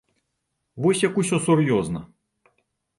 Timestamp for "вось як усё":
0.87-1.41